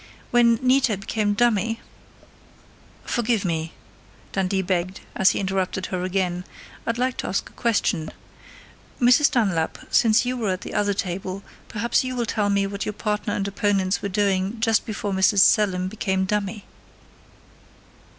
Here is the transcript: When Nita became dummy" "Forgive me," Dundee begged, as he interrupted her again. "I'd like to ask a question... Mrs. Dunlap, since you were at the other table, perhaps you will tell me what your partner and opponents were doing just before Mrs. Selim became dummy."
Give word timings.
When 0.31 0.55
Nita 0.63 0.97
became 0.97 1.35
dummy" 1.35 1.79
"Forgive 3.15 3.45
me," 3.45 3.71
Dundee 4.31 4.63
begged, 4.63 5.01
as 5.15 5.29
he 5.29 5.39
interrupted 5.39 5.85
her 5.93 6.01
again. 6.03 6.43
"I'd 6.87 6.97
like 6.97 7.17
to 7.17 7.27
ask 7.27 7.47
a 7.47 7.51
question... 7.53 8.09
Mrs. 8.99 9.29
Dunlap, 9.29 9.77
since 9.91 10.25
you 10.25 10.35
were 10.37 10.49
at 10.49 10.61
the 10.61 10.73
other 10.73 10.95
table, 10.95 11.43
perhaps 11.67 12.03
you 12.03 12.15
will 12.15 12.25
tell 12.25 12.49
me 12.49 12.65
what 12.65 12.83
your 12.83 12.93
partner 12.93 13.35
and 13.35 13.47
opponents 13.47 14.01
were 14.01 14.09
doing 14.09 14.59
just 14.59 14.87
before 14.87 15.11
Mrs. 15.13 15.41
Selim 15.41 15.87
became 15.87 16.25
dummy." 16.25 16.65